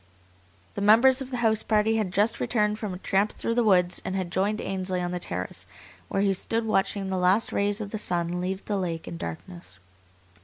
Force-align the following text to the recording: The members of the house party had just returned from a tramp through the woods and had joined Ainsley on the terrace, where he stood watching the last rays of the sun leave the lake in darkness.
The 0.73 0.81
members 0.81 1.21
of 1.21 1.29
the 1.29 1.37
house 1.45 1.61
party 1.61 1.97
had 1.97 2.11
just 2.11 2.39
returned 2.39 2.79
from 2.79 2.91
a 2.91 2.97
tramp 2.97 3.33
through 3.33 3.53
the 3.53 3.63
woods 3.63 4.01
and 4.03 4.15
had 4.15 4.31
joined 4.31 4.59
Ainsley 4.59 4.99
on 4.99 5.11
the 5.11 5.19
terrace, 5.19 5.67
where 6.09 6.23
he 6.23 6.33
stood 6.33 6.65
watching 6.65 7.11
the 7.11 7.17
last 7.17 7.53
rays 7.53 7.79
of 7.79 7.91
the 7.91 7.99
sun 7.99 8.41
leave 8.41 8.65
the 8.65 8.77
lake 8.77 9.07
in 9.07 9.17
darkness. 9.17 9.77